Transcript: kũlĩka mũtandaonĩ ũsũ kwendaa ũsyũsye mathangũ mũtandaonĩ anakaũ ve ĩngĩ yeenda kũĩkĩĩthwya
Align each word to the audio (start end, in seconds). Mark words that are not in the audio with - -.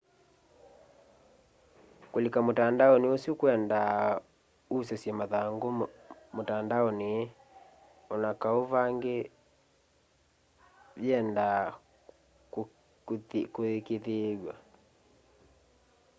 kũlĩka 2.11 2.39
mũtandaonĩ 2.47 3.07
ũsũ 3.15 3.31
kwendaa 3.39 3.97
ũsyũsye 4.75 5.11
mathangũ 5.19 5.69
mũtandaonĩ 6.35 7.11
anakaũ 8.13 8.61
ve 8.71 8.81
ĩngĩ 8.91 9.17
yeenda 11.05 11.47
kũĩkĩĩthwya 13.55 14.53